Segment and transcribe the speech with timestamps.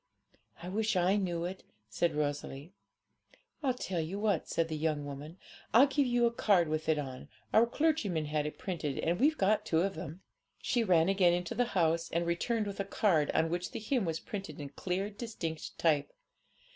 [0.63, 2.73] 'I wish I knew it,' said Rosalie.
[3.61, 5.37] 'I'll tell you what,' said the young woman,
[5.75, 9.37] 'I'll give you a card with it on; our clergyman had it printed, and we've
[9.37, 10.21] got two of them.'
[10.59, 14.05] She ran again into the house, and returned with a card, on which the hymn
[14.05, 16.11] was printed in clear, distinct type.